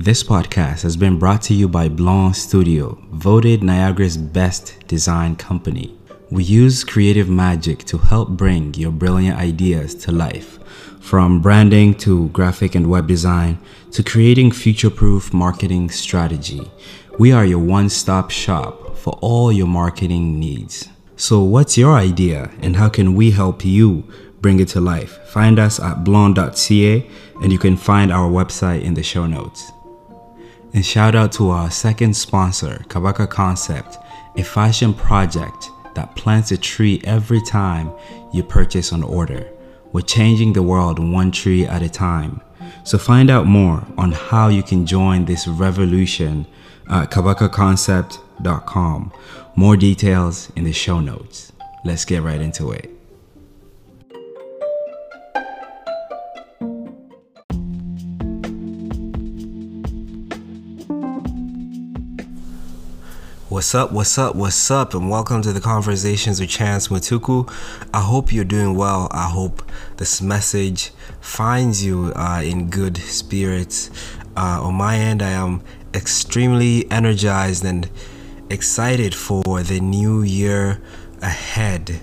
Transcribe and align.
This 0.00 0.22
podcast 0.22 0.82
has 0.82 0.96
been 0.96 1.18
brought 1.18 1.42
to 1.42 1.54
you 1.54 1.66
by 1.66 1.88
Blanc 1.88 2.36
Studio, 2.36 2.96
voted 3.10 3.64
Niagara's 3.64 4.16
best 4.16 4.76
design 4.86 5.34
company. 5.34 5.98
We 6.30 6.44
use 6.44 6.84
creative 6.84 7.28
magic 7.28 7.80
to 7.86 7.98
help 7.98 8.28
bring 8.28 8.74
your 8.74 8.92
brilliant 8.92 9.36
ideas 9.40 9.96
to 10.04 10.12
life. 10.12 10.60
From 11.00 11.42
branding 11.42 11.94
to 11.96 12.28
graphic 12.28 12.76
and 12.76 12.88
web 12.88 13.08
design 13.08 13.58
to 13.90 14.04
creating 14.04 14.52
future 14.52 14.88
proof 14.88 15.34
marketing 15.34 15.90
strategy, 15.90 16.70
we 17.18 17.32
are 17.32 17.44
your 17.44 17.58
one 17.58 17.88
stop 17.88 18.30
shop 18.30 18.96
for 18.98 19.18
all 19.20 19.50
your 19.50 19.66
marketing 19.66 20.38
needs. 20.38 20.88
So, 21.16 21.42
what's 21.42 21.76
your 21.76 21.96
idea 21.96 22.52
and 22.62 22.76
how 22.76 22.88
can 22.88 23.16
we 23.16 23.32
help 23.32 23.64
you 23.64 24.04
bring 24.40 24.60
it 24.60 24.68
to 24.68 24.80
life? 24.80 25.18
Find 25.26 25.58
us 25.58 25.80
at 25.80 26.04
blonde.ca 26.04 27.10
and 27.42 27.50
you 27.50 27.58
can 27.58 27.76
find 27.76 28.12
our 28.12 28.30
website 28.30 28.82
in 28.82 28.94
the 28.94 29.02
show 29.02 29.26
notes. 29.26 29.72
And 30.74 30.84
shout 30.84 31.14
out 31.14 31.32
to 31.32 31.50
our 31.50 31.70
second 31.70 32.14
sponsor, 32.14 32.84
Kabaka 32.88 33.28
Concept, 33.28 33.96
a 34.36 34.44
fashion 34.44 34.92
project 34.92 35.70
that 35.94 36.14
plants 36.14 36.52
a 36.52 36.58
tree 36.58 37.00
every 37.04 37.40
time 37.42 37.90
you 38.32 38.42
purchase 38.42 38.92
an 38.92 39.02
order. 39.02 39.48
We're 39.92 40.02
changing 40.02 40.52
the 40.52 40.62
world 40.62 40.98
one 40.98 41.32
tree 41.32 41.64
at 41.64 41.82
a 41.82 41.88
time. 41.88 42.42
So 42.84 42.98
find 42.98 43.30
out 43.30 43.46
more 43.46 43.86
on 43.96 44.12
how 44.12 44.48
you 44.48 44.62
can 44.62 44.86
join 44.86 45.24
this 45.24 45.48
revolution 45.48 46.46
at 46.88 47.10
kabakaconcept.com. 47.10 49.12
More 49.56 49.76
details 49.76 50.52
in 50.54 50.64
the 50.64 50.72
show 50.72 51.00
notes. 51.00 51.52
Let's 51.84 52.04
get 52.04 52.22
right 52.22 52.40
into 52.40 52.70
it. 52.72 52.97
What's 63.58 63.74
up, 63.74 63.90
what's 63.90 64.16
up, 64.16 64.36
what's 64.36 64.70
up, 64.70 64.94
and 64.94 65.10
welcome 65.10 65.42
to 65.42 65.52
the 65.52 65.60
Conversations 65.60 66.38
with 66.38 66.48
Chance 66.48 66.86
Mutuku. 66.88 67.52
I 67.92 68.02
hope 68.02 68.32
you're 68.32 68.44
doing 68.44 68.76
well. 68.76 69.08
I 69.10 69.28
hope 69.28 69.68
this 69.96 70.22
message 70.22 70.92
finds 71.20 71.84
you 71.84 72.12
uh, 72.14 72.40
in 72.44 72.70
good 72.70 72.96
spirits. 72.98 73.90
Uh, 74.36 74.62
on 74.62 74.74
my 74.74 74.94
end, 74.94 75.22
I 75.22 75.30
am 75.30 75.62
extremely 75.92 76.88
energized 76.88 77.64
and 77.64 77.90
excited 78.48 79.12
for 79.12 79.64
the 79.64 79.80
new 79.80 80.22
year 80.22 80.80
ahead. 81.20 82.00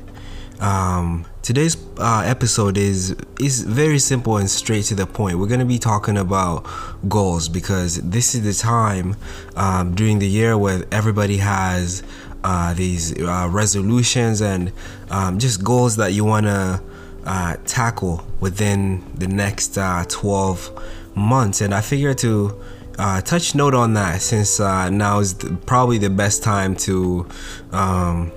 Um, 0.60 1.26
today's 1.46 1.78
uh, 2.00 2.24
episode 2.26 2.76
is 2.76 3.16
is 3.40 3.62
very 3.62 4.00
simple 4.00 4.38
and 4.38 4.50
straight 4.50 4.84
to 4.84 4.96
the 4.96 5.06
point. 5.06 5.38
We're 5.38 5.48
gonna 5.48 5.64
be 5.64 5.78
talking 5.78 6.18
about 6.18 6.66
goals 7.08 7.50
because 7.50 7.98
this 7.98 8.34
is 8.34 8.42
the 8.42 8.54
time 8.68 9.16
um, 9.56 9.94
during 9.94 10.18
the 10.18 10.28
year 10.28 10.58
where 10.58 10.84
everybody 10.92 11.38
has 11.38 12.02
uh, 12.44 12.74
these 12.74 13.22
uh, 13.22 13.48
resolutions 13.52 14.42
and 14.42 14.72
um, 15.12 15.38
just 15.38 15.64
goals 15.64 15.98
that 15.98 16.14
you 16.14 16.26
wanna 16.26 16.82
uh, 17.26 17.58
tackle 17.66 18.26
within 18.40 19.04
the 19.14 19.28
next 19.28 19.78
uh, 19.78 20.04
12 20.08 21.16
months. 21.16 21.62
And 21.62 21.76
I 21.76 21.82
figure 21.82 22.16
to 22.16 22.60
uh, 22.98 23.22
touch 23.22 23.54
note 23.54 23.76
on 23.76 23.94
that 23.94 24.24
since 24.24 24.60
uh, 24.60 24.90
now 24.90 25.20
is 25.20 25.36
the, 25.36 25.56
probably 25.68 26.00
the 26.00 26.10
best 26.10 26.42
time 26.42 26.76
to 26.78 27.28
um, 27.72 28.32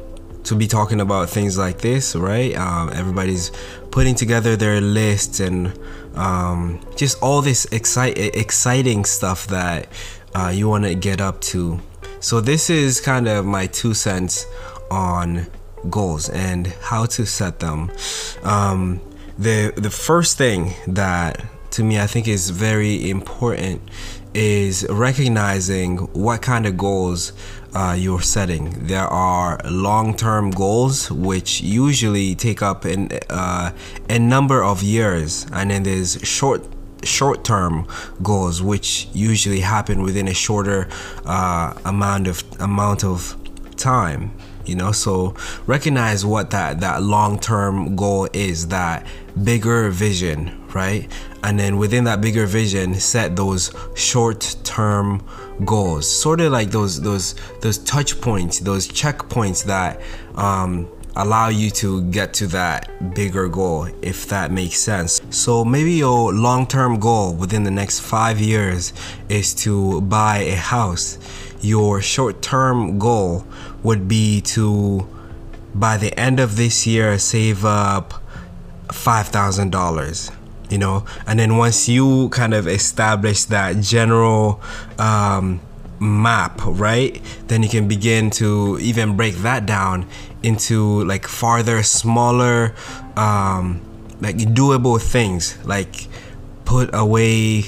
to 0.48 0.54
be 0.54 0.66
talking 0.66 1.00
about 1.00 1.28
things 1.28 1.58
like 1.58 1.82
this, 1.82 2.16
right? 2.16 2.56
Um, 2.56 2.88
everybody's 2.94 3.52
putting 3.90 4.14
together 4.14 4.56
their 4.56 4.80
lists 4.80 5.40
and 5.40 5.78
um, 6.14 6.80
just 6.96 7.22
all 7.22 7.42
this 7.42 7.66
exciting 7.66 9.04
stuff 9.04 9.46
that 9.48 9.88
uh, 10.34 10.50
you 10.54 10.66
want 10.66 10.84
to 10.84 10.94
get 10.94 11.20
up 11.20 11.42
to. 11.52 11.78
So 12.20 12.40
this 12.40 12.70
is 12.70 12.98
kind 12.98 13.28
of 13.28 13.44
my 13.44 13.66
two 13.66 13.92
cents 13.92 14.46
on 14.90 15.46
goals 15.90 16.30
and 16.30 16.66
how 16.80 17.04
to 17.04 17.26
set 17.26 17.60
them. 17.60 17.90
Um, 18.42 19.02
the 19.38 19.74
the 19.76 19.90
first 19.90 20.38
thing 20.38 20.72
that 20.86 21.44
to 21.72 21.84
me 21.84 22.00
I 22.00 22.06
think 22.06 22.26
is 22.26 22.48
very 22.48 23.10
important 23.10 23.82
is 24.32 24.86
recognizing 24.88 25.98
what 26.14 26.40
kind 26.40 26.64
of 26.66 26.78
goals 26.78 27.32
uh, 27.74 27.96
you're 27.98 28.22
setting. 28.22 28.86
There 28.86 29.06
are 29.06 29.60
long-term 29.64 30.50
goals 30.50 31.10
which 31.10 31.60
usually 31.60 32.34
take 32.34 32.62
up 32.62 32.84
an, 32.84 33.10
uh, 33.30 33.72
a 34.08 34.18
number 34.18 34.62
of 34.62 34.82
years, 34.82 35.46
and 35.52 35.70
then 35.70 35.82
there's 35.82 36.18
short 36.22 36.62
short-term 37.04 37.86
goals 38.22 38.60
which 38.60 39.08
usually 39.12 39.60
happen 39.60 40.02
within 40.02 40.26
a 40.26 40.34
shorter 40.34 40.88
uh, 41.26 41.72
amount 41.84 42.26
of 42.26 42.42
amount 42.60 43.04
of 43.04 43.36
time 43.76 44.32
you 44.68 44.76
know? 44.76 44.92
So 44.92 45.34
recognize 45.66 46.24
what 46.24 46.50
that 46.50 46.80
that 46.80 47.02
long-term 47.02 47.96
goal 47.96 48.28
is 48.32 48.68
that 48.68 49.06
bigger 49.42 49.90
vision 49.90 50.58
right? 50.74 51.10
And 51.42 51.58
then 51.58 51.78
within 51.78 52.04
that 52.04 52.20
bigger 52.20 52.46
vision 52.46 52.94
set 52.94 53.36
those 53.36 53.74
short-term 53.94 55.24
goals. 55.64 56.10
Sort 56.10 56.40
of 56.40 56.52
like 56.52 56.70
those 56.70 57.00
those 57.00 57.34
those 57.60 57.78
touch 57.78 58.20
points 58.20 58.60
those 58.60 58.88
checkpoints 58.88 59.64
that 59.64 60.00
um, 60.34 60.88
allow 61.18 61.48
you 61.48 61.68
to 61.68 62.02
get 62.04 62.32
to 62.32 62.46
that 62.46 63.14
bigger 63.14 63.48
goal 63.48 63.88
if 64.02 64.26
that 64.28 64.50
makes 64.50 64.78
sense. 64.78 65.20
So 65.30 65.64
maybe 65.64 65.92
your 65.92 66.32
long-term 66.32 67.00
goal 67.00 67.34
within 67.34 67.64
the 67.64 67.70
next 67.70 68.00
five 68.00 68.40
years 68.40 68.92
is 69.28 69.52
to 69.66 70.00
buy 70.02 70.38
a 70.38 70.56
house. 70.56 71.18
Your 71.60 72.00
short-term 72.00 72.98
goal 72.98 73.44
would 73.82 74.06
be 74.06 74.40
to 74.42 75.08
by 75.74 75.96
the 75.96 76.18
end 76.18 76.40
of 76.40 76.56
this 76.56 76.86
year 76.86 77.18
save 77.18 77.64
up 77.64 78.22
$5000 78.86 80.34
you 80.70 80.76
know? 80.76 81.04
And 81.26 81.38
then 81.38 81.56
once 81.56 81.88
you 81.88 82.28
kind 82.28 82.52
of 82.52 82.68
establish 82.68 83.44
that 83.44 83.80
general 83.80 84.60
um, 84.98 85.60
map 86.00 86.60
right? 86.64 87.20
Then 87.48 87.62
you 87.62 87.68
can 87.68 87.88
begin 87.88 88.30
to 88.32 88.78
even 88.80 89.16
break 89.16 89.34
that 89.36 89.66
down 89.66 90.06
into 90.42 91.04
like 91.04 91.26
farther 91.26 91.82
smaller 91.82 92.74
um, 93.16 93.80
like 94.20 94.36
doable 94.36 95.00
things. 95.00 95.58
Like 95.64 96.08
put 96.64 96.90
away 96.94 97.64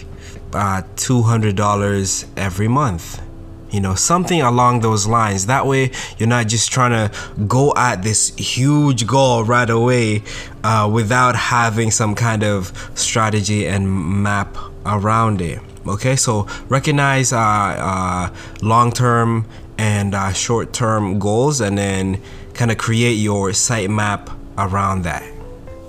uh, 0.53 0.82
$200 0.97 2.26
every 2.36 2.69
month. 2.69 3.22
You 3.70 3.81
know 3.81 3.94
something 3.94 4.42
along 4.42 4.81
those 4.81 5.06
lines. 5.06 5.47
That 5.47 5.64
way 5.64 5.92
you're 6.19 6.28
not 6.28 6.48
just 6.48 6.72
trying 6.72 6.91
to 6.91 7.16
go 7.47 7.72
at 7.76 8.03
this 8.03 8.34
huge 8.36 9.06
goal 9.06 9.44
right 9.44 9.70
away 9.70 10.25
uh, 10.64 10.91
without 10.92 11.37
having 11.37 11.92
some 11.92 12.16
kind 12.16 12.42
of 12.42 12.91
strategy 12.97 13.69
and 13.69 13.88
map 14.22 14.56
around 14.84 15.41
it. 15.41 15.60
Okay 15.87 16.16
so 16.16 16.48
recognize 16.69 17.32
uh, 17.32 17.38
uh, 17.38 18.34
long-term 18.60 19.47
and 19.80 20.14
uh, 20.14 20.32
short-term 20.32 21.18
goals 21.18 21.60
and 21.60 21.76
then 21.76 22.20
kind 22.54 22.70
of 22.70 22.78
create 22.78 23.14
your 23.14 23.50
sitemap 23.50 24.30
around 24.58 25.02
that 25.02 25.24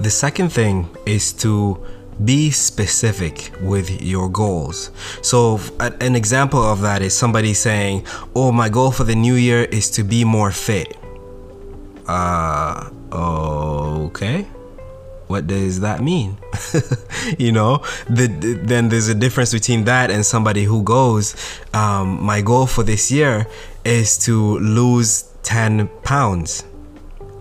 the 0.01 0.09
second 0.09 0.49
thing 0.49 0.89
is 1.05 1.31
to 1.31 1.77
be 2.23 2.51
specific 2.51 3.51
with 3.61 4.01
your 4.01 4.29
goals. 4.29 4.91
So, 5.21 5.59
an 5.79 6.15
example 6.15 6.61
of 6.61 6.81
that 6.81 7.01
is 7.01 7.15
somebody 7.15 7.53
saying, 7.53 8.05
Oh, 8.35 8.51
my 8.51 8.69
goal 8.69 8.91
for 8.91 9.03
the 9.03 9.15
new 9.15 9.35
year 9.35 9.63
is 9.65 9.89
to 9.91 10.03
be 10.03 10.23
more 10.23 10.51
fit. 10.51 10.97
Uh, 12.07 12.89
okay. 13.11 14.47
What 15.27 15.47
does 15.47 15.79
that 15.79 16.01
mean? 16.01 16.37
you 17.39 17.51
know, 17.51 17.83
the, 18.09 18.27
then 18.27 18.89
there's 18.89 19.07
a 19.07 19.15
difference 19.15 19.53
between 19.53 19.85
that 19.85 20.11
and 20.11 20.25
somebody 20.25 20.63
who 20.63 20.83
goes, 20.83 21.35
um, 21.73 22.21
My 22.21 22.41
goal 22.41 22.65
for 22.65 22.83
this 22.83 23.11
year 23.11 23.47
is 23.83 24.17
to 24.19 24.59
lose 24.59 25.29
10 25.43 25.87
pounds 26.03 26.63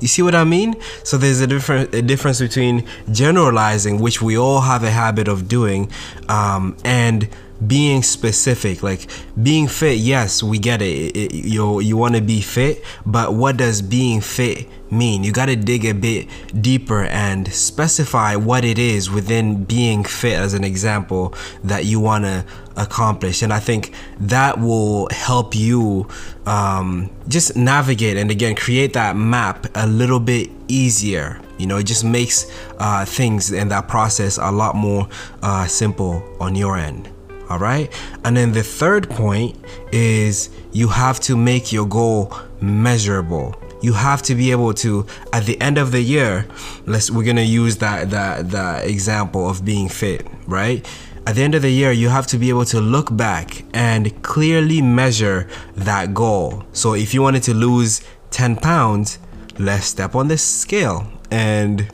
you 0.01 0.09
see 0.09 0.23
what 0.23 0.35
I 0.35 0.45
mean? 0.45 0.77
So 1.05 1.17
there's 1.17 1.41
a 1.41 1.47
different 1.47 1.95
a 1.95 2.03
difference 2.03 2.41
between 2.41 2.87
generalizing, 3.13 4.01
which 4.01 4.23
we 4.23 4.37
all 4.37 4.63
have 4.63 4.83
a 4.83 4.91
habit 4.91 5.29
of 5.29 5.47
doing, 5.49 5.91
um, 6.29 6.77
and 6.85 7.29
being 7.67 8.03
specific 8.03 8.83
like 8.83 9.11
being 9.43 9.69
fit 9.69 9.99
yes 9.99 10.43
we 10.43 10.59
get 10.59 10.81
it, 10.81 11.17
it, 11.17 11.35
you 11.35 11.81
you 11.81 11.97
want 11.97 12.15
to 12.15 12.21
be 12.21 12.41
fit 12.41 12.83
but 13.05 13.35
what 13.35 13.57
does 13.57 13.83
being 13.83 14.21
fit 14.21 14.67
mean? 14.91 15.25
You 15.25 15.33
got 15.33 15.47
to 15.47 15.57
dig 15.57 15.85
a 15.85 15.93
bit 15.93 16.29
deeper 16.61 17.05
and 17.05 17.53
specify 17.53 18.37
what 18.37 18.65
it 18.65 18.79
is 18.79 19.11
within 19.11 19.65
being 19.65 20.05
fit 20.05 20.39
as 20.39 20.55
an 20.55 20.65
example 20.65 21.35
that 21.65 21.85
you 21.85 22.01
want 22.01 22.25
to 22.25 22.45
accomplish. 22.77 23.43
And 23.43 23.53
i 23.53 23.59
think 23.59 23.93
that 24.21 24.59
will 24.59 25.09
help 25.11 25.55
you 25.55 26.09
um, 26.47 27.11
just 27.29 27.57
navigate 27.57 28.17
and 28.17 28.31
again 28.31 28.55
create 28.55 28.93
that 28.95 29.17
map 29.17 29.67
a 29.75 29.87
little 29.87 30.21
bit 30.21 30.51
easier. 30.69 31.41
You 31.59 31.67
know 31.67 31.77
it 31.77 31.87
just 31.87 32.05
makes 32.05 32.51
uh, 32.79 33.05
things 33.05 33.53
and 33.53 33.71
that 33.71 33.89
process 33.89 34.39
a 34.39 34.51
lot 34.51 34.75
more 34.75 35.09
uh, 35.43 35.67
simple 35.67 36.23
on 36.41 36.55
your 36.55 36.77
end 36.77 37.11
All 37.51 37.59
right. 37.59 37.93
And 38.25 38.37
then 38.37 38.53
the 38.53 38.63
third 38.63 39.11
point 39.11 39.57
is 39.91 40.51
you 40.73 40.87
have 40.89 41.19
to 41.21 41.37
make 41.37 41.73
your 41.73 41.85
goal 41.85 42.33
measurable. 42.61 43.57
You 43.83 43.93
have 43.93 44.23
to 44.23 44.37
be 44.37 44.53
able 44.53 44.73
to, 44.75 45.05
at 45.33 45.47
the 45.47 45.61
end 45.61 45.77
of 45.77 45.91
the 45.91 46.01
year, 46.01 46.47
let's 46.87 47.11
we're 47.11 47.25
gonna 47.25 47.41
use 47.41 47.79
that 47.79 48.11
that 48.11 48.51
that 48.51 48.87
example 48.87 49.51
of 49.51 49.65
being 49.65 49.89
fit, 49.89 50.27
right? 50.47 50.87
At 51.27 51.35
the 51.35 51.43
end 51.43 51.55
of 51.57 51.63
the 51.63 51.71
year, 51.71 51.91
you 51.91 52.09
have 52.09 52.27
to 52.29 52.39
be 52.39 52.51
able 52.51 52.65
to 52.67 52.81
look 52.81 53.15
back 53.17 53.65
and 53.75 54.23
clearly 54.23 54.81
measure 54.81 55.49
that 55.75 56.15
goal. 56.15 56.65
So 56.73 56.95
if 56.95 57.13
you 57.15 57.21
wanted 57.21 57.43
to 57.45 57.55
lose 57.55 58.01
10 58.31 58.57
pounds, 58.57 59.19
let's 59.59 59.87
step 59.87 60.15
on 60.15 60.29
this 60.29 60.43
scale 60.43 61.07
and 61.31 61.89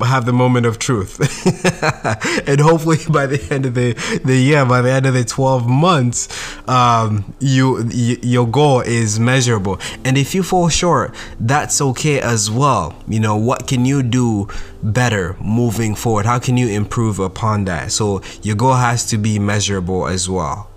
have 0.00 0.26
the 0.26 0.32
moment 0.32 0.66
of 0.66 0.78
truth. 0.78 1.20
And 2.46 2.60
hopefully 2.60 2.98
by 3.10 3.26
the 3.26 3.46
end 3.52 3.66
of 3.66 3.74
the, 3.74 3.92
the 4.24 4.36
year 4.36 4.64
by 4.64 4.82
the 4.82 4.90
end 4.90 5.06
of 5.06 5.14
the 5.14 5.24
12 5.24 5.68
months 5.68 6.28
um, 6.68 7.34
you, 7.40 7.88
you 7.90 8.16
your 8.22 8.46
goal 8.46 8.80
is 8.80 9.18
measurable. 9.18 9.78
And 10.04 10.16
if 10.16 10.34
you 10.34 10.42
fall 10.42 10.68
short 10.68 11.14
that's 11.40 11.80
okay 11.80 12.20
as 12.20 12.50
well. 12.50 12.94
You 13.08 13.20
know 13.20 13.36
what 13.36 13.66
can 13.66 13.84
you 13.84 14.02
do 14.02 14.48
better 14.82 15.36
moving 15.40 15.94
forward? 15.94 16.26
How 16.26 16.38
can 16.38 16.56
you 16.56 16.68
improve 16.68 17.18
upon 17.18 17.64
that? 17.66 17.92
So 17.92 18.22
your 18.42 18.56
goal 18.56 18.74
has 18.74 19.04
to 19.06 19.18
be 19.18 19.38
measurable 19.38 20.06
as 20.06 20.28
well. 20.28 20.70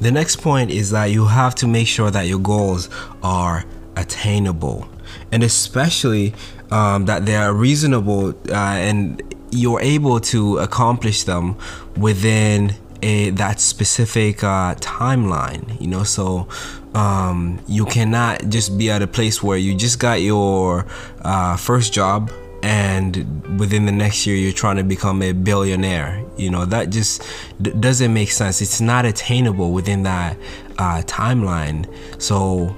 The 0.00 0.10
next 0.10 0.36
point 0.36 0.70
is 0.70 0.90
that 0.90 1.06
you 1.06 1.26
have 1.26 1.54
to 1.56 1.66
make 1.66 1.86
sure 1.86 2.10
that 2.10 2.22
your 2.22 2.38
goals 2.38 2.88
are 3.22 3.64
attainable. 3.96 4.88
And 5.30 5.42
especially 5.42 6.34
um, 6.70 7.06
that 7.06 7.26
they 7.26 7.36
are 7.36 7.52
reasonable 7.52 8.30
uh, 8.48 8.54
and 8.54 9.22
you're 9.50 9.80
able 9.80 10.20
to 10.20 10.58
accomplish 10.58 11.24
them 11.24 11.56
within 11.96 12.74
a, 13.02 13.30
that 13.30 13.60
specific 13.60 14.44
uh, 14.44 14.74
timeline 14.76 15.80
you 15.80 15.86
know? 15.86 16.04
So 16.04 16.48
um, 16.94 17.60
you 17.66 17.84
cannot 17.86 18.48
just 18.48 18.76
be 18.78 18.90
at 18.90 19.02
a 19.02 19.06
place 19.06 19.42
where 19.42 19.58
you 19.58 19.74
just 19.74 19.98
got 19.98 20.20
your 20.20 20.86
uh, 21.22 21.56
first 21.56 21.92
job 21.92 22.30
and 22.62 23.58
within 23.58 23.86
the 23.86 23.92
next 23.92 24.26
year 24.26 24.36
you're 24.36 24.52
trying 24.52 24.76
to 24.76 24.84
become 24.84 25.22
a 25.22 25.32
billionaire 25.32 26.24
you 26.36 26.50
know? 26.50 26.64
That 26.64 26.90
just 26.90 27.22
d- 27.60 27.72
doesn't 27.72 28.12
make 28.12 28.30
sense. 28.30 28.60
It's 28.60 28.80
not 28.80 29.04
attainable 29.04 29.72
within 29.72 30.04
that 30.04 30.36
uh, 30.78 31.02
timeline. 31.06 31.92
So 32.22 32.76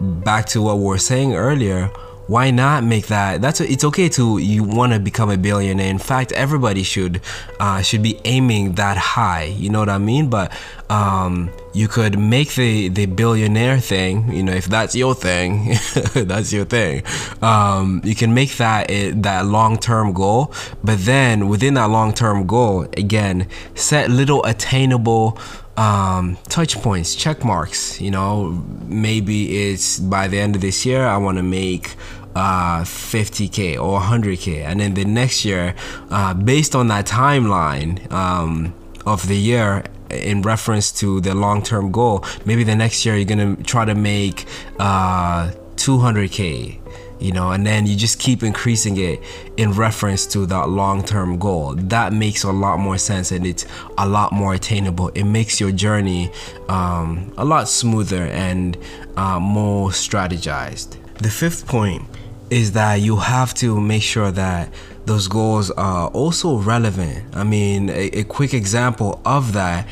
back 0.00 0.46
to 0.46 0.62
what 0.62 0.78
we 0.78 0.84
were 0.84 0.98
saying 0.98 1.34
earlier 1.34 1.90
why 2.30 2.52
not 2.52 2.84
make 2.84 3.08
that? 3.08 3.40
That's 3.40 3.60
it's 3.60 3.82
okay 3.82 4.08
to 4.10 4.38
you 4.38 4.62
want 4.62 4.92
to 4.92 5.00
become 5.00 5.30
a 5.30 5.36
billionaire. 5.36 5.90
In 5.90 5.98
fact 5.98 6.30
everybody 6.30 6.84
should 6.84 7.20
uh, 7.58 7.82
should 7.82 8.04
be 8.04 8.20
aiming 8.24 8.74
that 8.74 8.96
high. 8.96 9.44
You 9.44 9.68
know 9.68 9.80
what 9.80 9.88
i 9.88 9.98
mean? 9.98 10.30
But 10.30 10.52
um, 10.88 11.50
you 11.74 11.88
could 11.88 12.16
make 12.20 12.54
the 12.54 12.88
the 12.88 13.06
billionaire 13.06 13.78
thing 13.80 14.32
you 14.32 14.42
know 14.42 14.52
if 14.52 14.66
that's 14.66 14.94
your 14.94 15.14
thing 15.14 15.74
that's 16.14 16.52
your 16.52 16.64
thing. 16.64 17.02
Um, 17.42 18.00
you 18.04 18.14
can 18.14 18.32
make 18.32 18.56
that 18.58 18.88
a, 18.88 19.10
that 19.10 19.46
long-term 19.46 20.12
goal. 20.12 20.54
But 20.84 21.00
then 21.00 21.48
within 21.48 21.74
that 21.74 21.90
long-term 21.90 22.46
goal 22.46 22.82
again 22.96 23.48
set 23.74 24.08
little 24.08 24.44
attainable 24.44 25.36
um, 25.76 26.36
touch 26.48 26.76
points, 26.76 27.14
check 27.14 27.42
marks. 27.42 28.00
You 28.00 28.10
know, 28.10 28.62
maybe 28.86 29.70
it's 29.70 29.98
by 29.98 30.28
the 30.28 30.38
end 30.38 30.54
of 30.54 30.60
this 30.60 30.84
year, 30.84 31.06
I 31.06 31.16
want 31.16 31.38
to 31.38 31.42
make 31.42 31.96
uh, 32.34 32.82
50k 32.82 33.80
or 33.80 34.00
100k, 34.00 34.64
and 34.64 34.80
then 34.80 34.94
the 34.94 35.04
next 35.04 35.44
year, 35.44 35.74
uh, 36.10 36.34
based 36.34 36.74
on 36.74 36.88
that 36.88 37.06
timeline 37.06 38.10
um, 38.12 38.74
of 39.06 39.26
the 39.28 39.36
year, 39.36 39.84
in 40.10 40.42
reference 40.42 40.90
to 40.90 41.20
the 41.20 41.34
long-term 41.34 41.92
goal, 41.92 42.24
maybe 42.44 42.64
the 42.64 42.74
next 42.74 43.06
year 43.06 43.16
you're 43.16 43.24
gonna 43.24 43.56
try 43.56 43.84
to 43.84 43.94
make 43.94 44.44
uh, 44.78 45.50
200k 45.76 46.80
you 47.20 47.32
know, 47.32 47.52
and 47.52 47.66
then 47.66 47.86
you 47.86 47.94
just 47.94 48.18
keep 48.18 48.42
increasing 48.42 48.96
it 48.96 49.20
in 49.56 49.72
reference 49.72 50.26
to 50.28 50.46
that 50.46 50.68
long 50.70 51.04
term 51.04 51.38
goal. 51.38 51.74
That 51.74 52.12
makes 52.12 52.44
a 52.44 52.50
lot 52.50 52.78
more 52.78 52.98
sense 52.98 53.30
and 53.30 53.46
it's 53.46 53.66
a 53.98 54.08
lot 54.08 54.32
more 54.32 54.54
attainable. 54.54 55.08
It 55.10 55.24
makes 55.24 55.60
your 55.60 55.70
journey 55.70 56.30
um, 56.68 57.32
a 57.36 57.44
lot 57.44 57.68
smoother 57.68 58.24
and 58.24 58.76
uh, 59.16 59.38
more 59.38 59.90
strategized. 59.90 60.96
The 61.18 61.30
fifth 61.30 61.66
point 61.66 62.02
is 62.48 62.72
that 62.72 62.96
you 62.96 63.16
have 63.16 63.54
to 63.54 63.80
make 63.80 64.02
sure 64.02 64.30
that 64.32 64.72
those 65.06 65.28
goals 65.28 65.70
are 65.72 66.08
also 66.08 66.56
relevant. 66.56 67.24
I 67.36 67.44
mean, 67.44 67.90
a, 67.90 68.20
a 68.20 68.24
quick 68.24 68.54
example 68.54 69.20
of 69.24 69.52
that 69.52 69.86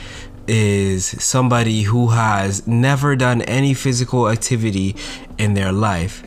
is 0.49 1.05
somebody 1.23 1.83
who 1.83 2.09
has 2.09 2.67
never 2.67 3.15
done 3.15 3.43
any 3.43 3.75
physical 3.75 4.29
activity 4.31 4.97
in 5.37 5.55
their 5.55 5.73
life 5.73 6.23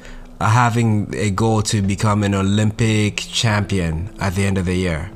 having 0.49 1.13
a 1.15 1.29
goal 1.31 1.61
to 1.63 1.81
become 1.81 2.23
an 2.23 2.33
Olympic 2.33 3.17
champion 3.17 4.09
at 4.19 4.35
the 4.35 4.45
end 4.45 4.57
of 4.57 4.65
the 4.65 4.75
year. 4.75 5.11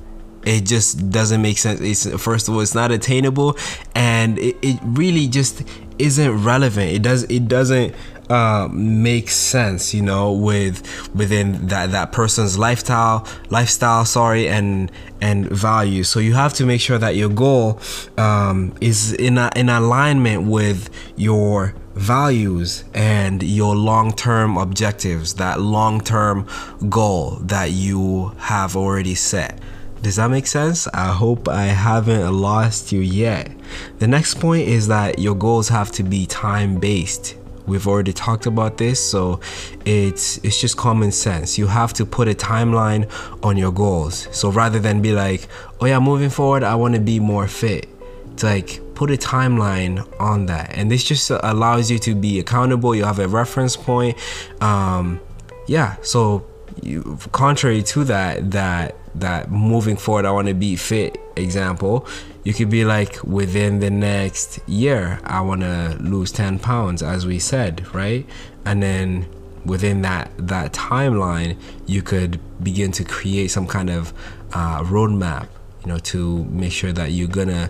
It 0.46 0.66
just 0.66 1.10
doesn't 1.10 1.42
make 1.42 1.58
sense. 1.58 1.82
It's 1.82 2.06
first 2.22 2.48
of 2.48 2.54
all, 2.54 2.62
it's 2.62 2.76
not 2.76 2.92
attainable, 2.92 3.58
and 3.96 4.38
it, 4.38 4.56
it 4.62 4.80
really 4.84 5.28
just 5.28 5.64
isn't 5.98 6.44
relevant. 6.44 6.92
It 6.92 7.02
does 7.02 7.24
it 7.24 7.48
doesn't 7.48 7.96
uh, 8.30 8.68
make 8.72 9.30
sense, 9.30 9.94
you 9.94 10.02
know, 10.02 10.32
with 10.32 10.84
within 11.16 11.68
that 11.68 11.92
that 11.92 12.12
person's 12.12 12.58
lifestyle, 12.58 13.28
lifestyle, 13.50 14.06
sorry, 14.06 14.48
and 14.48 14.92
and 15.22 15.50
value. 15.50 16.04
So 16.04 16.20
you 16.20 16.34
have 16.34 16.54
to 16.56 16.66
make 16.66 16.82
sure 16.82 16.98
that 16.98 17.16
your 17.16 17.30
goal 17.30 17.80
um, 18.18 18.76
is 18.82 19.14
in 19.14 19.38
a, 19.38 19.52
in 19.56 19.70
alignment 19.70 20.44
with 20.44 20.90
your 21.16 21.74
values 21.96 22.84
and 22.94 23.42
your 23.42 23.76
long-term 23.76 24.58
objectives, 24.58 25.36
that 25.36 25.62
long-term 25.62 26.48
goal 26.90 27.38
that 27.42 27.72
you 27.72 28.34
have 28.38 28.76
already 28.76 29.16
set. 29.16 29.60
Does 30.02 30.18
that 30.18 30.30
make 30.30 30.46
sense? 30.46 30.88
I 30.94 31.08
hope 31.08 31.48
I 31.48 31.64
haven't 31.64 32.32
lost 32.32 32.92
you 32.92 33.00
yet. 33.00 33.52
The 33.98 34.08
next 34.08 34.40
point 34.40 34.68
is 34.68 34.88
that 34.88 35.18
your 35.18 35.34
goals 35.34 35.70
have 35.70 35.92
to 35.94 36.04
be 36.04 36.28
time 36.28 36.80
based. 36.80 37.36
We've 37.66 37.88
already 37.88 38.14
talked 38.14 38.46
about 38.46 38.78
this, 38.78 39.04
so 39.04 39.40
it's 39.84 40.38
it's 40.44 40.62
just 40.62 40.78
common 40.78 41.12
sense. 41.12 41.58
You 41.58 41.66
have 41.66 41.94
to 41.94 42.06
put 42.06 42.28
a 42.28 42.36
timeline 42.36 43.10
on 43.44 43.58
your 43.58 43.72
goals. 43.72 44.28
So 44.32 44.52
rather 44.52 44.78
than 44.78 45.02
be 45.02 45.14
like, 45.14 45.48
"Oh 45.82 45.88
yeah, 45.88 46.00
moving 46.00 46.30
forward, 46.30 46.62
I 46.62 46.76
want 46.76 46.94
to 46.94 47.02
be 47.02 47.20
more 47.20 47.48
fit." 47.48 47.90
It's 48.34 48.44
like 48.44 48.82
put 48.96 49.12
a 49.12 49.18
timeline 49.18 50.08
on 50.20 50.46
that, 50.48 50.76
and 50.76 50.90
this 50.90 51.04
just 51.04 51.30
allows 51.30 51.92
you 51.92 52.00
to 52.00 52.16
be 52.16 52.40
accountable. 52.40 52.96
You 52.96 53.04
have 53.04 53.20
a 53.20 53.28
reference 53.28 53.76
point. 53.76 54.18
Um, 54.62 55.20
yeah, 55.68 55.98
so 56.02 56.46
you, 56.82 57.18
contrary 57.32 57.84
to 57.84 58.04
that, 58.06 58.52
that 58.52 58.96
that 59.16 59.50
moving 59.52 59.96
forward, 59.96 60.26
I 60.26 60.32
want 60.32 60.48
to 60.48 60.54
be 60.54 60.76
fit. 60.76 61.18
Example, 61.38 62.08
you 62.46 62.54
could 62.54 62.70
be 62.70 62.86
like 62.86 63.22
within 63.24 63.80
the 63.80 63.90
next 63.90 64.60
year, 64.70 65.20
I 65.26 65.42
want 65.42 65.62
to 65.62 65.98
lose 66.00 66.32
10 66.32 66.60
pounds, 66.60 67.04
as 67.04 67.26
we 67.26 67.40
said, 67.40 67.94
right? 67.94 68.26
And 68.66 68.82
then 68.82 69.28
within 69.66 70.02
that 70.04 70.32
that 70.38 70.74
timeline, 70.74 71.58
you 71.86 72.02
could 72.02 72.40
begin 72.64 72.92
to 72.94 73.04
create 73.04 73.50
some 73.50 73.68
kind 73.68 73.90
of 73.90 74.14
uh, 74.54 74.84
roadmap, 74.84 75.48
you 75.84 75.92
know, 75.92 75.98
to 76.00 76.46
make 76.46 76.72
sure 76.72 76.94
that 76.94 77.12
you're 77.12 77.28
gonna 77.28 77.70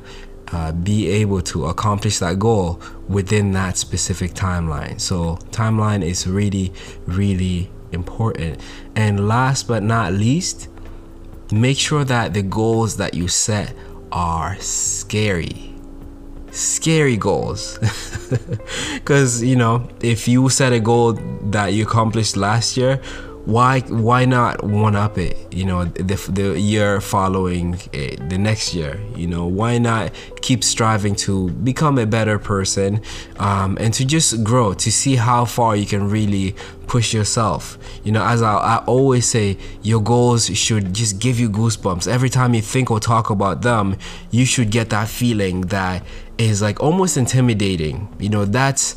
uh, 0.52 0.72
be 0.72 1.08
able 1.08 1.42
to 1.42 1.66
accomplish 1.66 2.20
that 2.20 2.40
goal 2.40 2.82
within 3.08 3.52
that 3.54 3.78
specific 3.78 4.34
timeline. 4.34 5.00
So 5.00 5.38
timeline 5.52 6.04
is 6.04 6.28
really, 6.28 6.72
really 7.06 7.70
important. 7.92 8.60
And 8.96 9.28
last 9.28 9.68
but 9.68 9.84
not 9.84 10.14
least, 10.14 10.68
make 11.52 11.78
sure 11.78 12.04
that 12.04 12.34
the 12.34 12.42
goals 12.42 12.98
that 12.98 13.14
you 13.14 13.28
set 13.28 13.74
are 14.12 14.56
scary. 14.60 15.74
Scary 16.52 17.18
goals. 17.18 17.80
Because, 18.94 19.44
you 19.44 19.56
know, 19.56 19.88
if 20.02 20.28
you 20.28 20.50
set 20.50 20.74
a 20.74 20.80
goal 20.80 21.14
that 21.52 21.74
you 21.74 21.84
accomplished 21.84 22.36
last 22.36 22.76
year, 22.76 23.00
why 23.46 23.80
why 23.82 24.26
not 24.26 24.64
one 24.64 24.96
up 24.96 25.18
it 25.20 25.38
you 25.54 25.64
know 25.64 25.86
the, 25.86 26.16
the 26.32 26.60
year 26.60 27.00
following 27.00 27.80
it, 27.94 28.30
the 28.30 28.38
next 28.38 28.74
year 28.74 29.00
you 29.16 29.28
know? 29.28 29.46
Why 29.46 29.78
not 29.78 30.12
keep 30.42 30.64
striving 30.64 31.16
to 31.16 31.52
become 31.52 31.98
a 32.00 32.06
better 32.06 32.40
person 32.40 33.02
um, 33.38 33.78
and 33.80 33.94
to 33.94 34.06
just 34.06 34.44
grow 34.44 34.74
to 34.74 34.92
see 34.92 35.16
how 35.16 35.46
far 35.46 35.76
you 35.76 35.86
can 35.86 36.10
really 36.10 36.56
push 36.88 37.14
yourself. 37.14 37.78
You 38.04 38.12
know 38.12 38.26
as 38.26 38.42
I, 38.42 38.56
I 38.56 38.78
always 38.86 39.28
say 39.28 39.58
your 39.84 40.02
goals 40.02 40.48
should 40.58 40.94
just 40.94 41.20
give 41.20 41.40
you 41.40 41.50
goosebumps. 41.50 42.08
Every 42.08 42.30
time 42.30 42.54
you 42.56 42.62
think 42.62 42.90
or 42.90 43.00
talk 43.00 43.30
about 43.30 43.62
them 43.62 43.98
you 44.32 44.46
should 44.46 44.72
get 44.72 44.90
that 44.90 45.08
feeling 45.08 45.62
that 45.62 46.04
is 46.40 46.62
like 46.64 46.82
almost 46.82 47.16
intimidating. 47.16 48.08
You 48.20 48.30
know 48.30 48.46
that's 48.46 48.96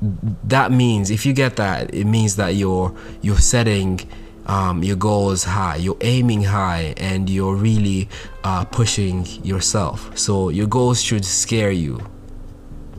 that 0.00 0.70
means 0.72 1.10
if 1.10 1.24
you 1.24 1.32
get 1.32 1.56
that 1.56 1.94
it 1.94 2.04
means 2.04 2.36
that 2.36 2.54
you're 2.54 2.94
you're 3.22 3.38
setting 3.38 4.00
um, 4.46 4.82
your 4.82 4.96
goals 4.96 5.44
high, 5.44 5.76
you're 5.76 5.96
aiming 6.00 6.44
high, 6.44 6.94
and 6.96 7.28
you're 7.28 7.54
really 7.54 8.08
uh, 8.44 8.64
pushing 8.64 9.26
yourself. 9.44 10.16
So 10.16 10.48
your 10.48 10.66
goals 10.66 11.02
should 11.02 11.24
scare 11.24 11.72
you. 11.72 12.00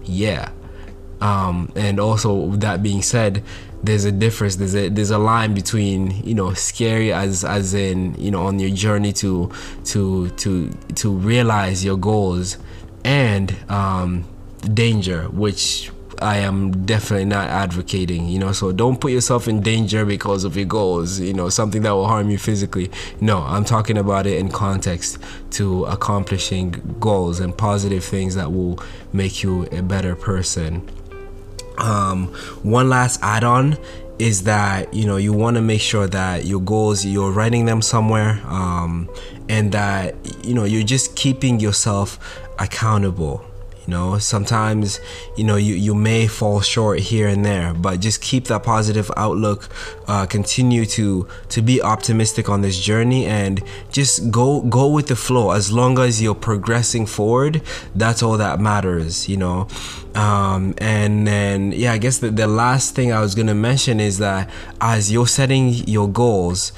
Yeah. 0.04 0.52
Um, 1.22 1.72
and 1.76 2.00
also, 2.00 2.52
that 2.58 2.84
being 2.84 3.02
said, 3.02 3.44
there's 3.82 4.06
a 4.06 4.12
difference. 4.12 4.58
There's 4.58 4.76
a 4.76 4.90
there's 4.90 5.10
a 5.10 5.18
line 5.18 5.54
between 5.54 6.12
you 6.24 6.36
know 6.36 6.54
scary 6.54 7.14
as 7.14 7.44
as 7.44 7.74
in 7.74 8.14
you 8.16 8.30
know 8.30 8.46
on 8.46 8.60
your 8.60 8.72
journey 8.72 9.14
to 9.14 9.52
to 9.86 10.30
to 10.32 10.70
to 10.96 11.12
realize 11.12 11.84
your 11.84 11.98
goals 11.98 12.58
and 13.04 13.56
um, 13.70 14.26
danger, 14.74 15.24
which 15.30 15.92
I 16.22 16.38
am 16.38 16.86
definitely 16.86 17.26
not 17.26 17.50
advocating, 17.50 18.28
you 18.28 18.40
know. 18.40 18.52
So 18.52 18.72
don't 18.72 19.00
put 19.00 19.12
yourself 19.12 19.48
in 19.48 19.62
danger 19.62 20.06
because 20.06 20.44
of 20.44 20.56
your 20.56 20.66
goals, 20.66 21.20
you 21.20 21.34
know, 21.34 21.50
something 21.50 21.82
that 21.84 21.92
will 21.92 22.08
harm 22.08 22.30
you 22.30 22.38
physically. 22.38 22.92
No, 23.22 23.40
I'm 23.40 23.66
talking 23.66 23.98
about 23.98 24.26
it 24.26 24.38
in 24.40 24.50
context 24.50 25.20
to 25.52 25.86
accomplishing 25.86 26.72
goals 27.00 27.40
and 27.40 27.58
positive 27.58 28.04
things 28.04 28.36
that 28.36 28.52
will 28.52 28.80
make 29.14 29.44
you 29.44 29.66
a 29.72 29.82
better 29.82 30.16
person. 30.16 30.88
Um, 31.78 32.28
one 32.64 32.90
last 32.90 33.20
add 33.22 33.44
on 33.44 33.78
is 34.20 34.44
that 34.44 34.92
you 34.92 35.06
know 35.06 35.18
you 35.18 35.32
want 35.32 35.56
to 35.56 35.62
make 35.62 35.82
sure 35.82 36.08
that 36.08 36.46
your 36.46 36.60
goals 36.62 37.06
you're 37.06 37.32
writing 37.32 37.66
them 37.66 37.82
somewhere 37.82 38.42
um, 38.46 39.08
and 39.48 39.72
that 39.72 40.16
you 40.44 40.54
know 40.54 40.64
you're 40.64 40.84
just 40.84 41.16
keeping 41.16 41.60
yourself 41.60 42.20
accountable 42.58 43.46
you 43.88 43.94
know? 43.94 44.18
Sometimes 44.20 45.00
you 45.36 45.44
know 45.44 45.56
you, 45.56 45.74
you 45.76 45.96
may 45.96 46.28
fall 46.28 46.62
short 46.62 47.00
here 47.00 47.28
and 47.28 47.44
there 47.44 47.74
but 47.74 48.00
just 48.00 48.22
keep 48.22 48.46
that 48.46 48.64
positive 48.64 49.10
outlook 49.18 49.70
uh, 50.08 50.26
continue 50.26 50.86
to 50.86 51.28
to 51.50 51.62
be 51.62 51.82
optimistic 51.82 52.50
on 52.50 52.62
this 52.62 52.78
journey 52.80 53.26
and 53.26 53.64
just 53.92 54.30
go 54.30 54.62
go 54.62 54.88
with 54.88 55.08
the 55.08 55.16
flow. 55.16 55.52
As 55.52 55.72
long 55.72 55.98
as 55.98 56.22
you're 56.22 56.36
progressing 56.36 57.06
forward 57.06 57.62
that's 57.96 58.22
all 58.22 58.38
that 58.38 58.60
matters 58.60 59.28
you 59.28 59.38
know? 59.38 59.68
Um, 60.14 60.74
and 60.80 61.28
then 61.28 61.72
yeah 61.72 61.94
i 61.94 61.98
guess 61.98 62.18
the, 62.18 62.32
the 62.32 62.48
last 62.48 62.96
thing 62.96 63.12
i 63.12 63.22
was 63.22 63.36
to 63.48 63.54
mention 63.54 64.00
is 64.00 64.18
that 64.18 64.50
as 64.82 65.12
you're 65.12 65.28
setting 65.28 65.70
your 65.70 66.10
goals 66.10 66.72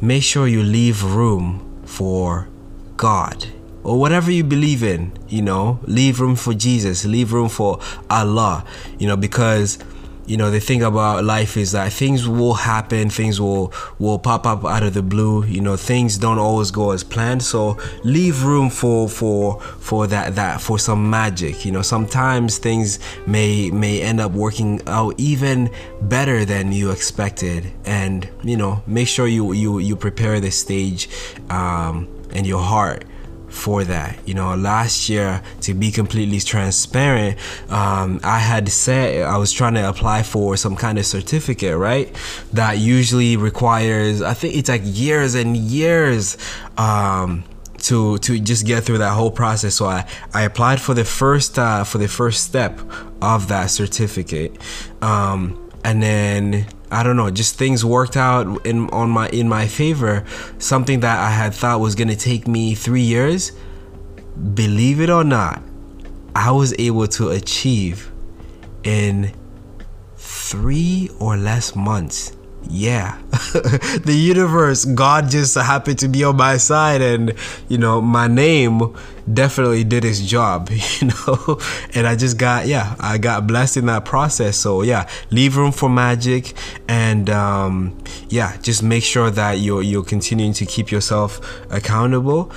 make 0.00 0.22
sure 0.22 0.46
you 0.46 0.62
leave 0.62 1.02
room 1.02 1.82
for 1.84 2.48
god 2.96 3.51
or 3.84 3.98
whatever 3.98 4.30
you 4.30 4.44
believe 4.44 4.82
in, 4.82 5.12
you 5.28 5.42
know, 5.42 5.80
leave 5.84 6.20
room 6.20 6.36
for 6.36 6.54
Jesus, 6.54 7.04
leave 7.04 7.32
room 7.32 7.48
for 7.48 7.80
Allah, 8.10 8.64
you 8.98 9.06
know, 9.06 9.16
because 9.16 9.78
you 10.26 10.36
know 10.36 10.50
the 10.50 10.60
thing 10.60 10.82
about 10.82 11.24
life 11.24 11.56
is 11.56 11.72
that 11.72 11.92
things 11.92 12.28
will 12.28 12.54
happen 12.54 13.10
things 13.10 13.40
will 13.40 13.72
will 13.98 14.18
pop 14.18 14.46
up 14.46 14.64
out 14.64 14.82
of 14.82 14.94
the 14.94 15.02
blue 15.02 15.44
you 15.44 15.60
know 15.60 15.76
things 15.76 16.16
don't 16.16 16.38
always 16.38 16.70
go 16.70 16.92
as 16.92 17.02
planned. 17.02 17.42
So 17.42 17.76
leave 18.04 18.44
room 18.44 18.70
for 18.70 19.08
for 19.08 19.60
for 19.60 20.06
that 20.06 20.36
that 20.36 20.60
for 20.60 20.78
some 20.78 21.10
magic 21.10 21.64
you 21.64 21.72
know. 21.72 21.82
Sometimes 21.82 22.58
things 22.58 22.98
may 23.26 23.70
may 23.70 24.00
end 24.00 24.20
up 24.20 24.32
working 24.32 24.80
out 24.86 25.14
even 25.18 25.70
better 26.02 26.44
than 26.44 26.72
you 26.72 26.90
expected. 26.90 27.72
And 27.84 28.28
you 28.42 28.56
know 28.56 28.82
make 28.86 29.08
sure 29.08 29.26
you 29.26 29.52
you 29.52 29.78
you 29.80 29.96
prepare 29.96 30.38
the 30.40 30.50
stage 30.50 31.08
um 31.50 32.08
and 32.30 32.46
your 32.46 32.62
heart 32.62 33.04
for 33.52 33.84
that. 33.84 34.26
You 34.26 34.34
know, 34.34 34.54
last 34.56 35.08
year, 35.08 35.42
to 35.60 35.74
be 35.74 35.90
completely 35.90 36.40
transparent, 36.40 37.38
um, 37.70 38.20
I 38.24 38.38
had 38.38 38.68
said 38.68 39.22
I 39.22 39.36
was 39.36 39.52
trying 39.52 39.74
to 39.74 39.88
apply 39.88 40.22
for 40.22 40.56
some 40.56 40.74
kind 40.74 40.98
of 40.98 41.06
certificate, 41.06 41.76
right? 41.76 42.14
That 42.52 42.78
usually 42.78 43.36
requires, 43.36 44.22
I 44.22 44.34
think 44.34 44.56
it's 44.56 44.68
like 44.68 44.82
years 44.84 45.34
and 45.34 45.56
years. 45.56 46.36
Um, 46.78 47.44
to 47.78 48.16
to 48.18 48.38
just 48.38 48.64
get 48.64 48.84
through 48.84 48.98
that 48.98 49.10
whole 49.10 49.32
process 49.32 49.74
so 49.74 49.86
i 49.86 50.06
i 50.32 50.42
applied 50.42 50.80
for 50.80 50.94
the 50.94 51.04
first 51.04 51.58
uh, 51.58 51.82
for 51.82 51.98
the 51.98 52.06
first 52.06 52.44
step 52.44 52.80
of 53.20 53.48
that 53.48 53.66
certificate 53.66 54.56
um, 55.02 55.58
and 55.84 56.00
then 56.00 56.64
I 56.92 57.02
don't 57.02 57.16
know, 57.16 57.30
just 57.30 57.56
things 57.56 57.84
worked 57.84 58.16
out 58.16 58.66
in 58.66 58.90
on 58.90 59.08
my 59.10 59.28
in 59.30 59.48
my 59.48 59.66
favor. 59.66 60.24
Something 60.58 61.00
that 61.00 61.18
I 61.18 61.30
had 61.30 61.54
thought 61.54 61.80
was 61.80 61.94
gonna 61.94 62.16
take 62.16 62.46
me 62.46 62.74
three 62.74 63.02
years, 63.02 63.52
believe 64.54 65.00
it 65.00 65.08
or 65.08 65.24
not, 65.24 65.62
I 66.34 66.50
was 66.50 66.74
able 66.78 67.06
to 67.08 67.30
achieve 67.30 68.12
in 68.84 69.32
three 70.16 71.10
or 71.18 71.36
less 71.36 71.74
months 71.74 72.36
yeah. 72.68 73.18
The 74.04 74.14
universe 74.14 74.84
god 74.84 75.30
just 75.30 75.54
happened 75.54 75.98
to 76.00 76.08
be 76.08 76.24
on 76.24 76.36
my 76.36 76.56
side 76.56 77.02
and 77.02 77.34
you 77.68 77.78
know 77.78 78.00
my 78.00 78.26
name 78.26 78.94
definitely 79.32 79.84
did 79.84 80.04
its 80.04 80.20
job 80.20 80.70
you 81.00 81.08
know? 81.08 81.58
And 81.94 82.06
i 82.06 82.16
just 82.16 82.38
got 82.38 82.66
yeah 82.66 82.96
i 82.98 83.18
got 83.18 83.46
blessed 83.46 83.76
in 83.76 83.86
that 83.86 84.04
process. 84.04 84.56
So 84.56 84.82
yeah 84.82 85.08
leave 85.30 85.56
room 85.56 85.72
for 85.72 85.88
magic 85.88 86.54
and 86.88 87.28
um 87.30 87.98
yeah 88.28 88.56
just 88.58 88.82
make 88.82 89.04
sure 89.04 89.30
that 89.30 89.58
you're 89.58 89.82
you're 89.82 90.04
continuing 90.04 90.54
to 90.54 90.66
keep 90.66 90.90
yourself 90.90 91.40
accountable. 91.70 92.50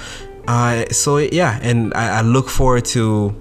Uh 0.48 0.86
so 0.92 1.18
yeah 1.18 1.60
and 1.62 1.94
i, 1.94 2.20
I 2.20 2.22
look 2.22 2.50
forward 2.50 2.86
to 2.86 3.36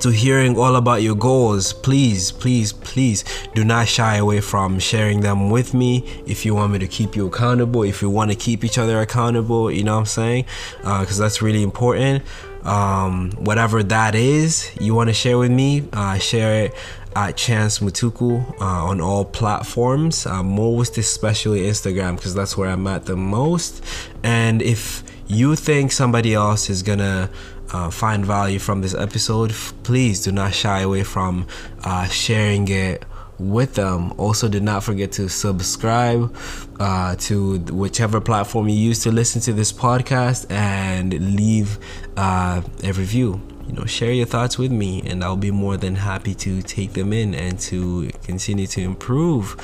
to 0.00 0.10
hearing 0.10 0.56
all 0.58 0.76
about 0.76 1.02
your 1.02 1.14
goals, 1.14 1.72
please, 1.72 2.32
please, 2.32 2.72
please 2.72 3.24
do 3.54 3.64
not 3.64 3.88
shy 3.88 4.16
away 4.16 4.40
from 4.40 4.78
sharing 4.78 5.20
them 5.20 5.50
with 5.50 5.74
me. 5.74 6.22
If 6.26 6.44
you 6.44 6.54
want 6.54 6.72
me 6.72 6.78
to 6.80 6.88
keep 6.88 7.16
you 7.16 7.26
accountable, 7.26 7.82
if 7.84 8.02
you 8.02 8.10
want 8.10 8.30
to 8.30 8.36
keep 8.36 8.64
each 8.64 8.78
other 8.78 9.00
accountable, 9.00 9.70
you 9.70 9.84
know 9.84 9.94
what 9.94 10.00
I'm 10.00 10.06
saying? 10.06 10.46
Because 10.78 11.20
uh, 11.20 11.24
that's 11.24 11.42
really 11.42 11.62
important. 11.62 12.22
Um, 12.64 13.32
whatever 13.32 13.82
that 13.82 14.14
is, 14.14 14.70
you 14.80 14.94
want 14.94 15.08
to 15.08 15.14
share 15.14 15.38
with 15.38 15.50
me, 15.50 15.86
uh, 15.92 16.18
share 16.18 16.64
it 16.64 16.74
at 17.14 17.36
Chance 17.36 17.78
Mutuku 17.78 18.60
uh, 18.60 18.64
on 18.64 19.00
all 19.00 19.24
platforms, 19.24 20.26
uh, 20.26 20.42
most 20.42 20.98
especially 20.98 21.62
Instagram, 21.62 22.16
because 22.16 22.34
that's 22.34 22.56
where 22.56 22.70
I'm 22.70 22.86
at 22.86 23.04
the 23.04 23.16
most. 23.16 23.84
And 24.22 24.62
if 24.62 25.04
you 25.26 25.56
think 25.56 25.92
somebody 25.92 26.34
else 26.34 26.68
is 26.68 26.82
gonna 26.82 27.30
uh, 27.74 27.90
find 27.90 28.24
value 28.24 28.60
from 28.60 28.80
this 28.80 28.94
episode, 28.94 29.52
please 29.82 30.22
do 30.22 30.30
not 30.30 30.54
shy 30.54 30.80
away 30.80 31.02
from 31.02 31.46
uh, 31.82 32.06
sharing 32.06 32.68
it 32.68 33.04
with 33.38 33.74
them. 33.74 34.12
Also, 34.16 34.48
do 34.48 34.60
not 34.60 34.84
forget 34.84 35.10
to 35.12 35.28
subscribe 35.28 36.32
uh, 36.78 37.16
to 37.16 37.58
whichever 37.72 38.20
platform 38.20 38.68
you 38.68 38.76
use 38.76 39.00
to 39.02 39.10
listen 39.10 39.40
to 39.40 39.52
this 39.52 39.72
podcast 39.72 40.48
and 40.52 41.34
leave 41.34 41.78
uh, 42.16 42.62
a 42.84 42.92
review. 42.92 43.40
You 43.66 43.72
know, 43.72 43.86
share 43.86 44.12
your 44.12 44.26
thoughts 44.26 44.56
with 44.56 44.70
me, 44.70 45.02
and 45.06 45.24
I'll 45.24 45.36
be 45.36 45.50
more 45.50 45.76
than 45.76 45.96
happy 45.96 46.34
to 46.36 46.62
take 46.62 46.92
them 46.92 47.12
in 47.12 47.34
and 47.34 47.58
to 47.60 48.10
continue 48.22 48.68
to 48.68 48.82
improve. 48.82 49.56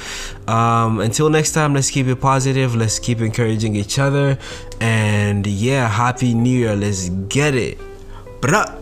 Um, 0.49 0.99
until 0.99 1.29
next 1.29 1.53
time, 1.53 1.75
let's 1.75 1.91
keep 1.91 2.09
it 2.09 2.17
positive. 2.17 2.75
Let's 2.75 2.99
keep 2.99 3.21
encouraging 3.21 3.77
each 3.77 4.01
other, 4.01 4.37
and 4.81 5.47
yeah, 5.47 5.87
happy 5.87 6.35
New 6.35 6.59
Year. 6.59 6.75
Let's 6.75 7.11
get 7.11 7.55
it. 7.55 7.79
berak 8.43 8.80